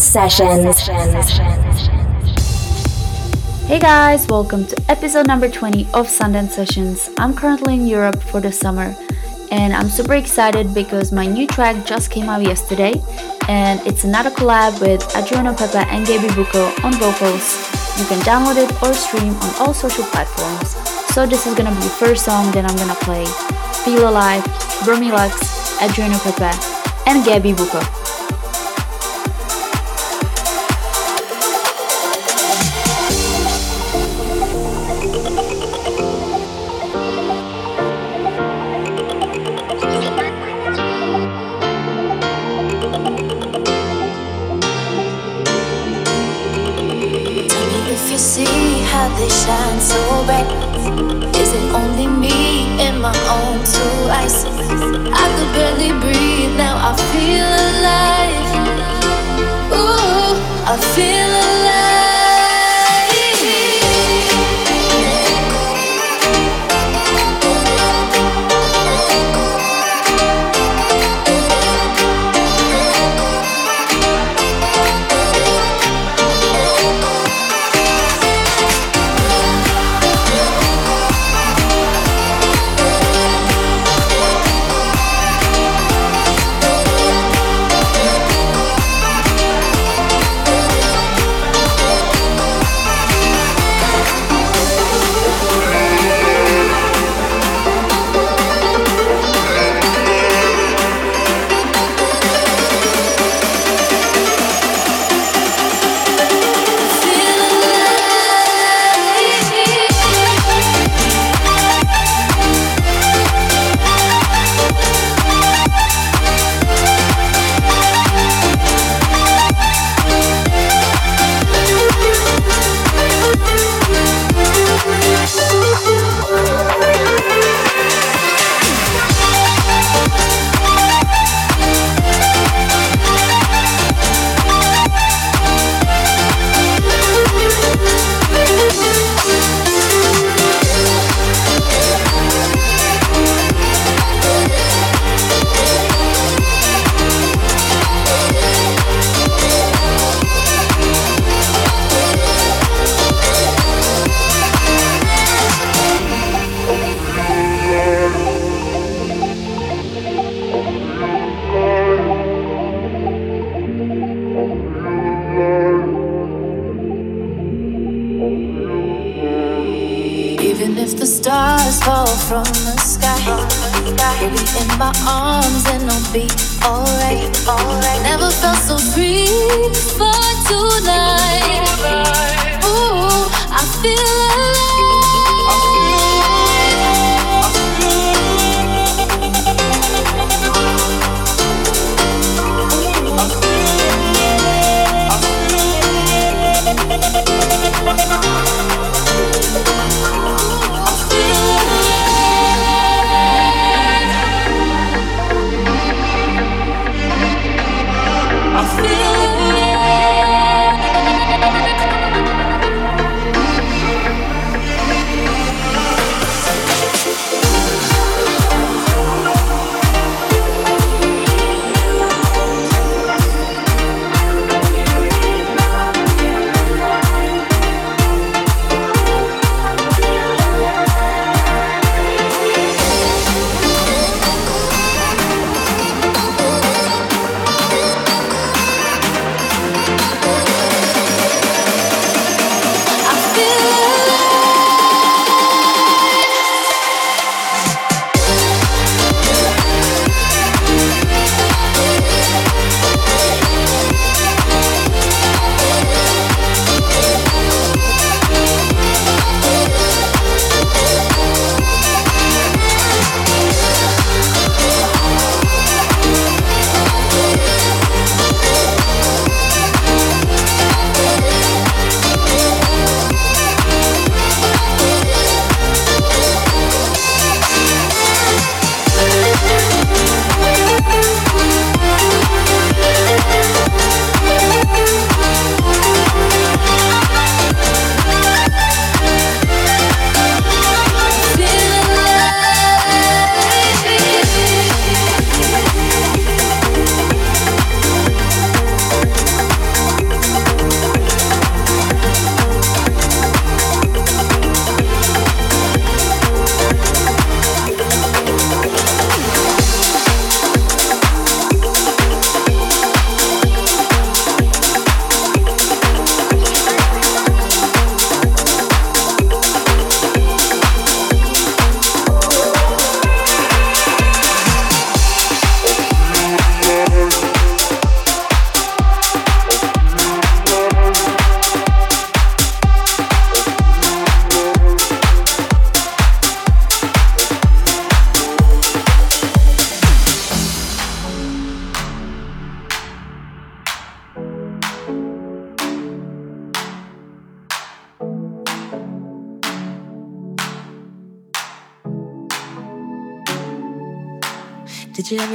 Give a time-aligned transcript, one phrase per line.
[0.00, 0.80] Sessions.
[3.66, 7.10] Hey guys, welcome to episode number 20 of Sundance Sessions.
[7.18, 8.94] I'm currently in Europe for the summer
[9.50, 12.94] and I'm super excited because my new track just came out yesterday
[13.48, 17.56] and it's another collab with Adriano Pepe and Gaby Bucco on vocals.
[17.98, 20.70] You can download it or stream on all social platforms.
[21.14, 23.24] So this is gonna be the first song that I'm gonna play.
[23.84, 24.44] Feel Alive,
[24.86, 26.50] Lux, Adriano Pepe,
[27.06, 28.03] and Gaby Bucco.
[56.94, 58.50] I feel alive.
[59.74, 60.34] Ooh,
[60.72, 61.23] I feel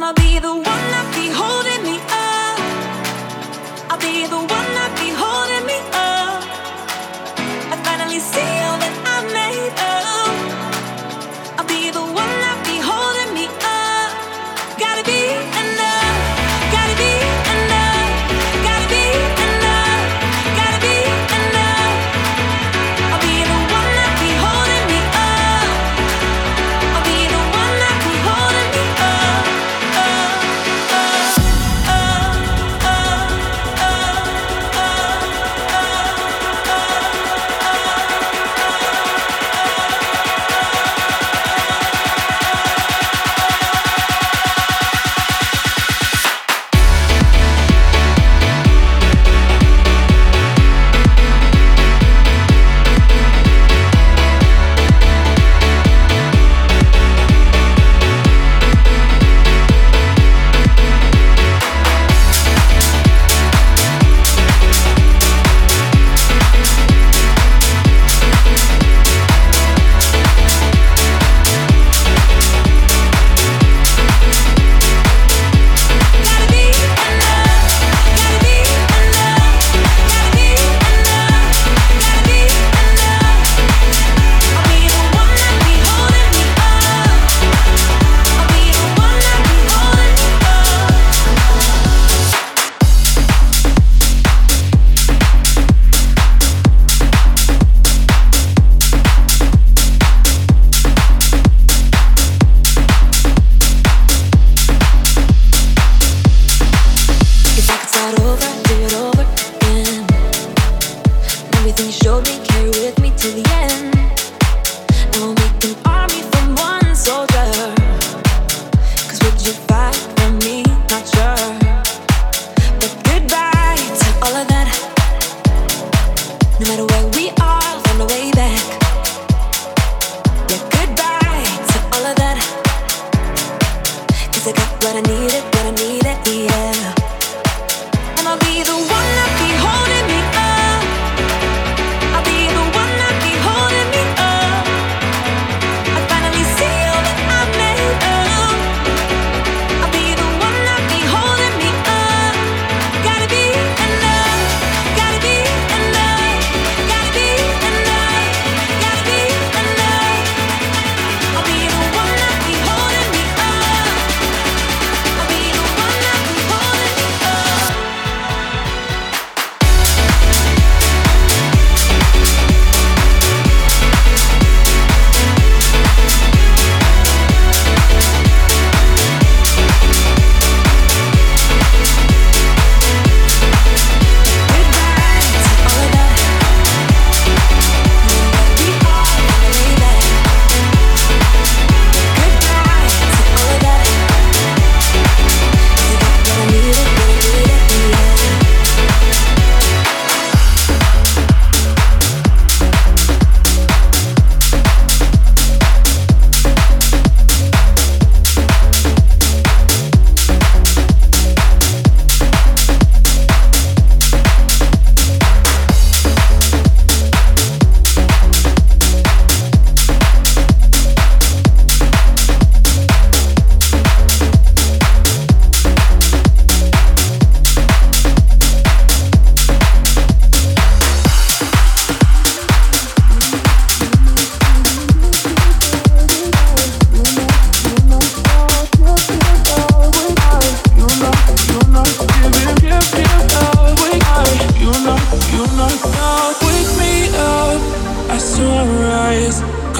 [0.00, 2.56] And I'll be the one that be holding me up.
[3.90, 4.59] I'll be the one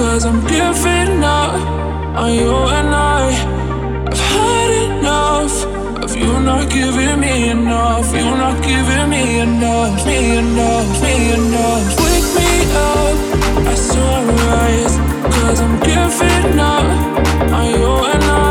[0.01, 1.53] Cause I'm giving up
[2.17, 3.21] on you and I.
[4.09, 5.53] I've had enough
[6.03, 8.11] of you not giving me enough.
[8.11, 11.85] You're not giving me enough, me enough, me enough.
[12.01, 12.51] Wake me
[12.89, 13.15] up,
[13.71, 14.95] I sorrowize.
[15.35, 16.87] Cause I'm giving up,
[17.61, 18.50] I owe and I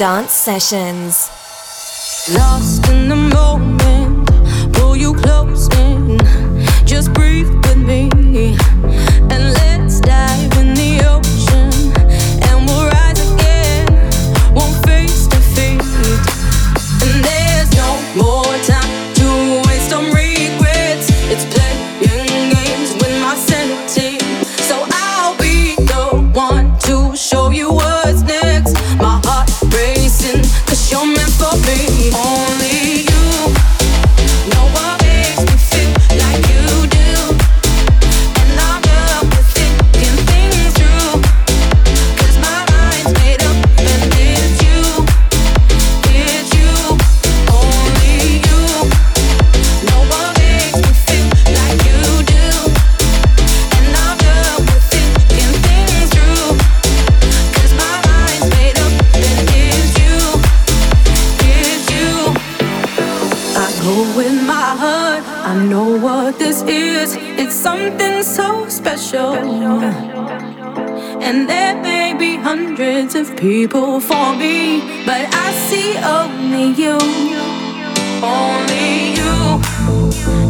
[0.00, 1.28] dance sessions.
[2.34, 3.19] Lost in the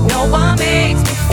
[0.08, 1.29] No one makes me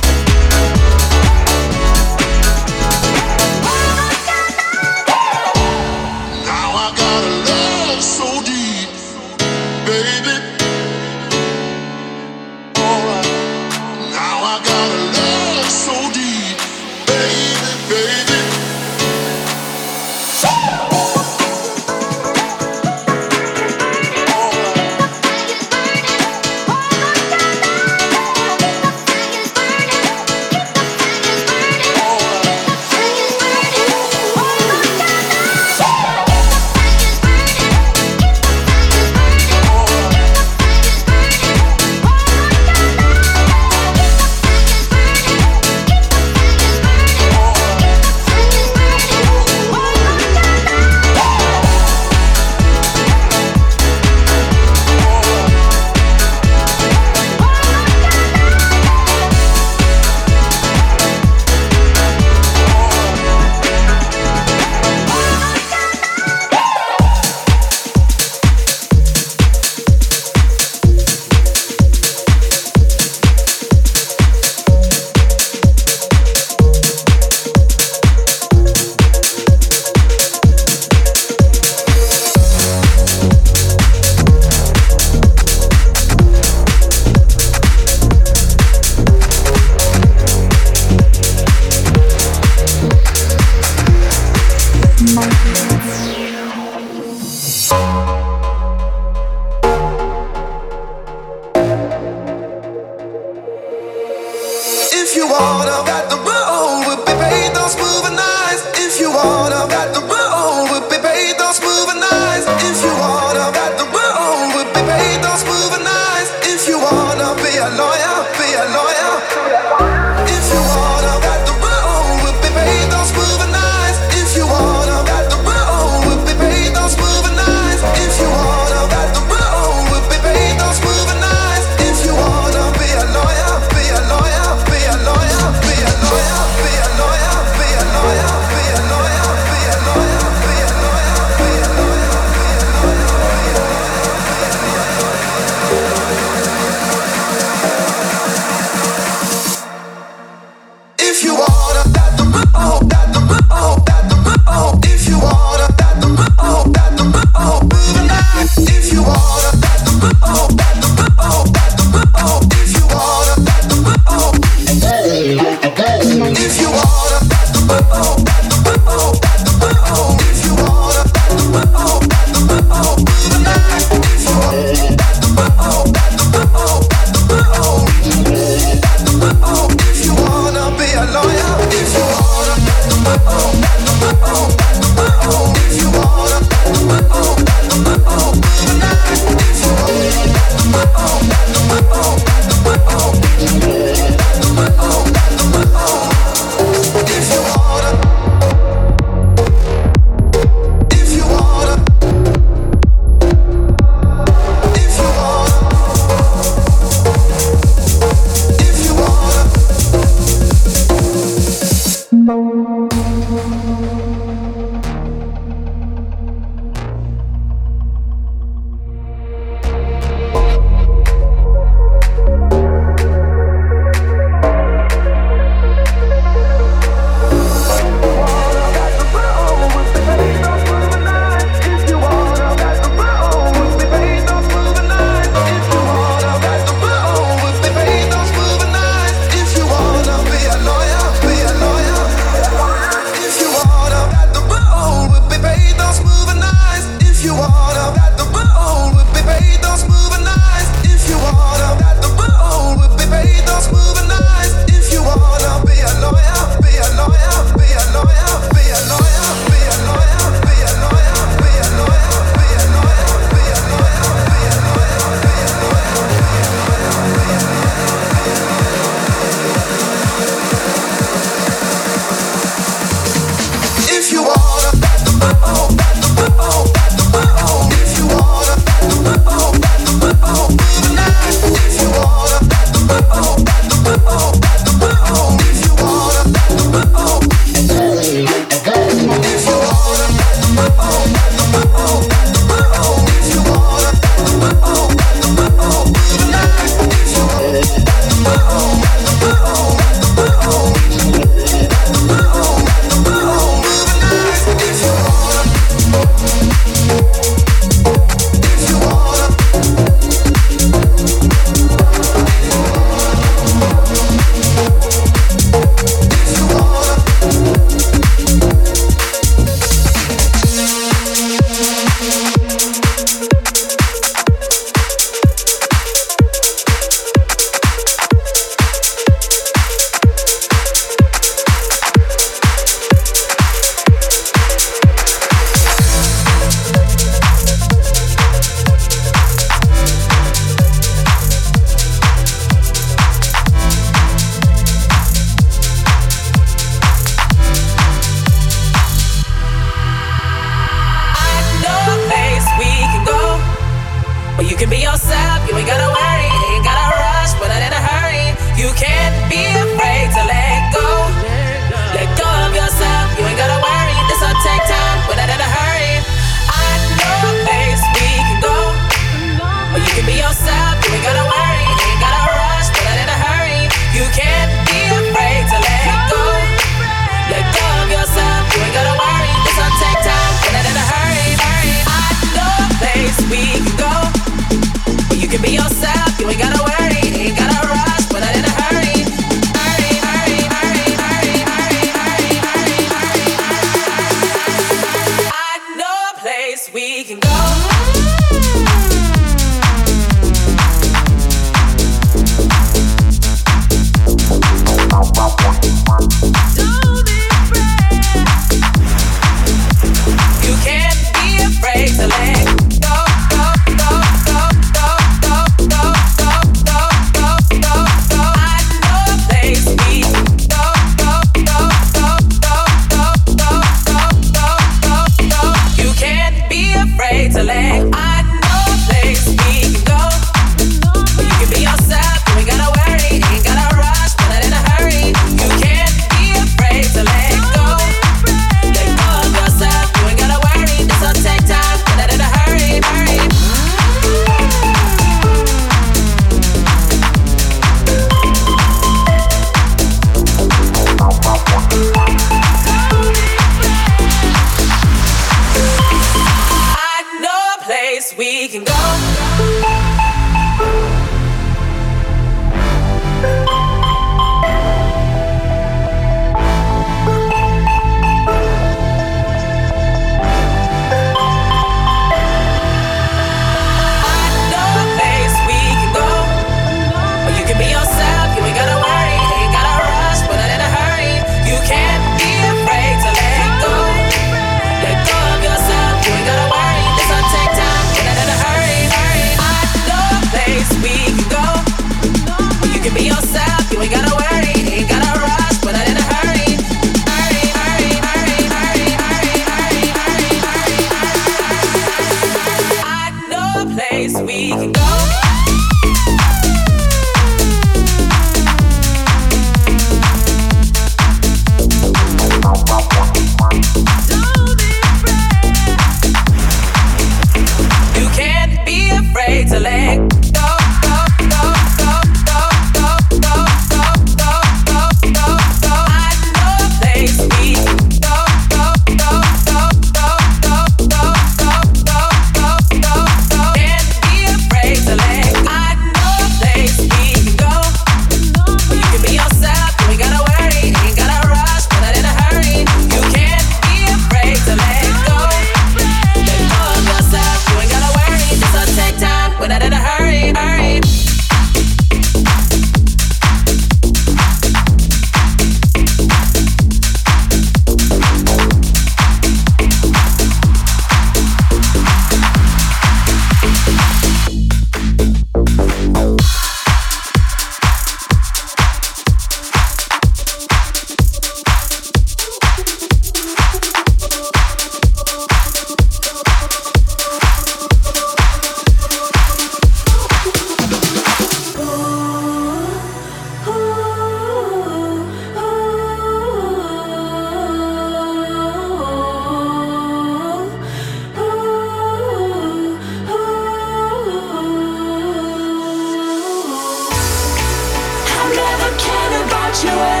[599.63, 600.00] you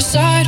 [0.00, 0.39] side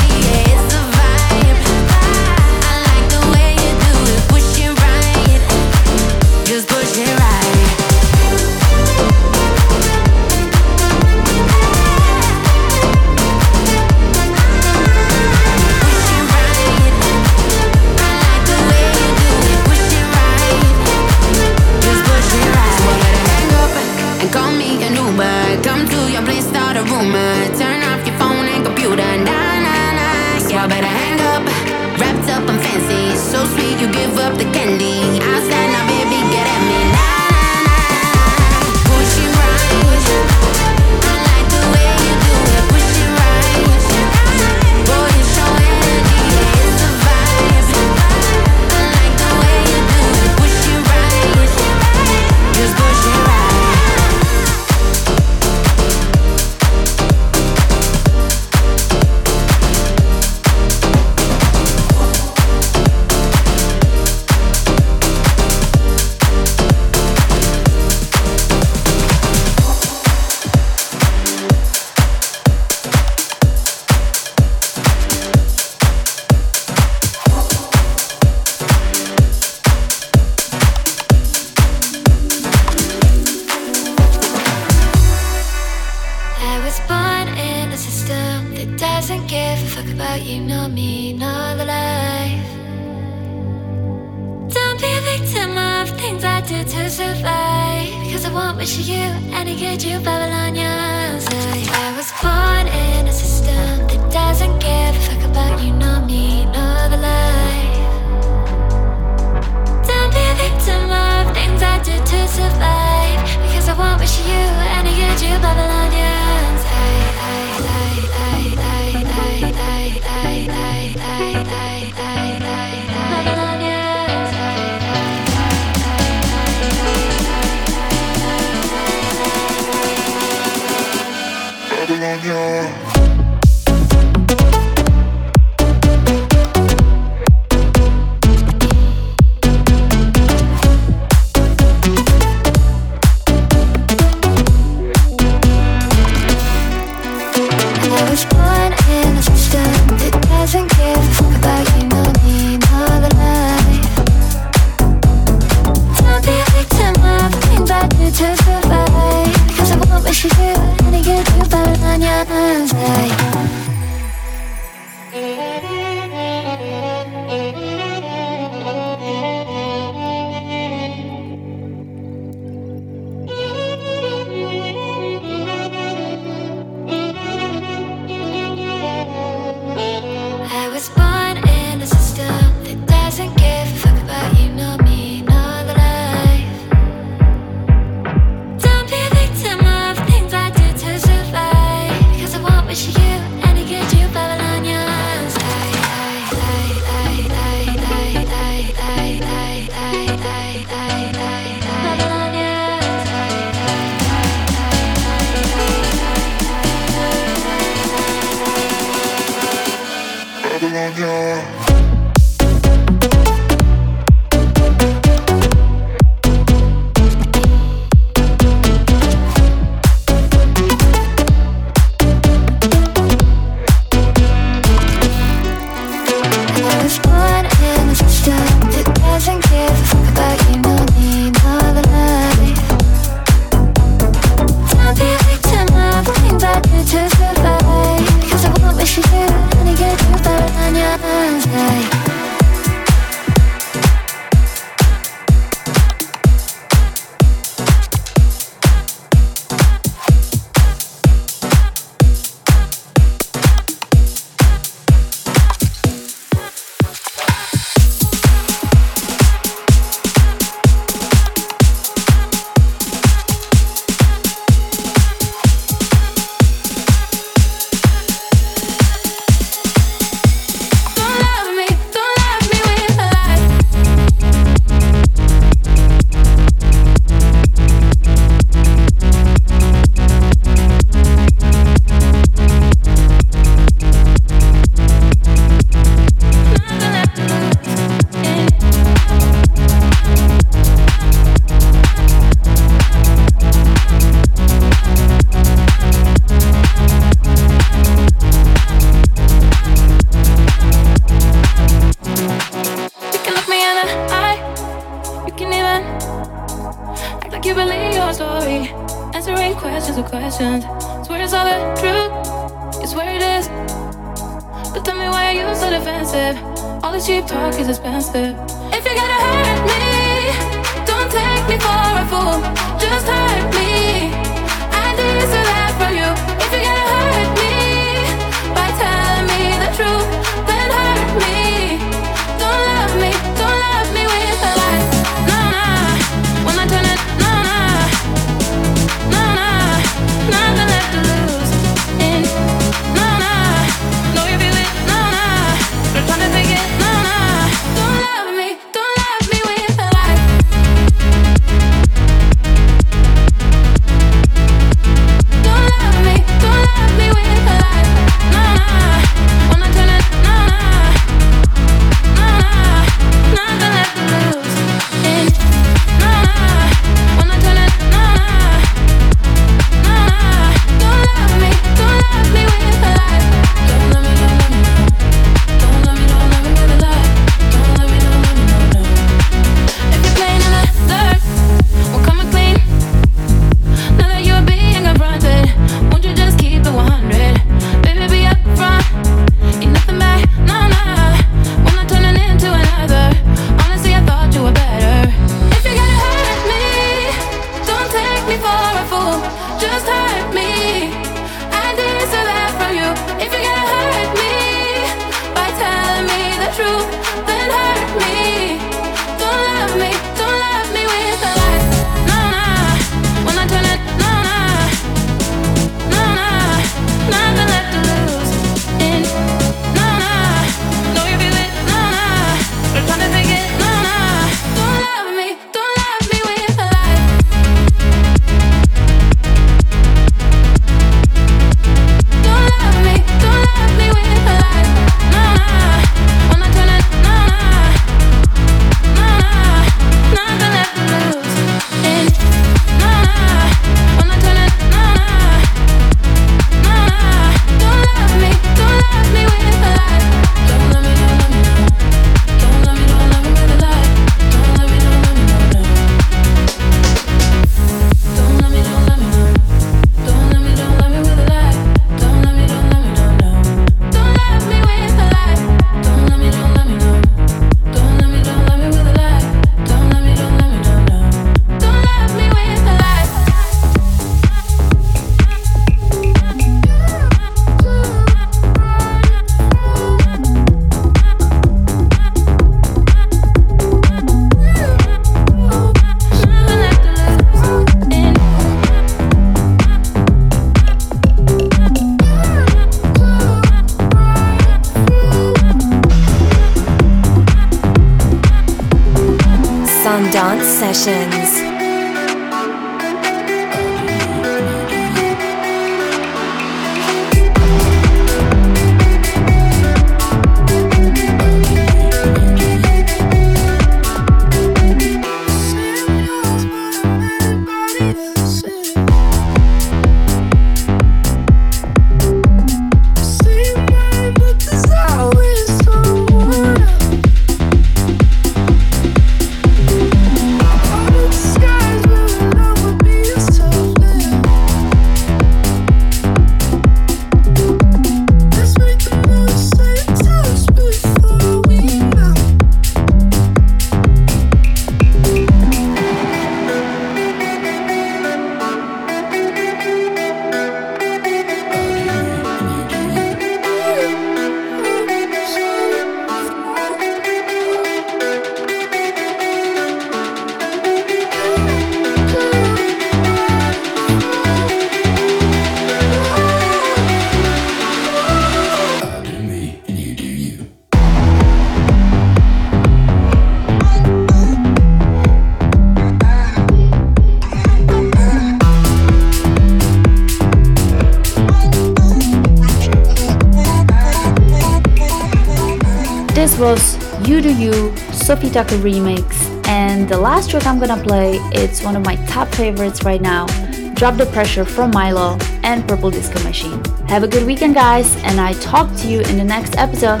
[586.40, 586.74] was
[587.06, 589.14] You Do You, Sofi Tukker remix.
[589.46, 593.26] And the last track I'm gonna play, it's one of my top favorites right now.
[593.74, 596.64] Drop the Pressure from Mylo and Purple Disco Machine.
[596.88, 600.00] Have a good weekend, guys, and I talk to you in the next episode.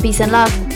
[0.00, 0.69] Peace and love.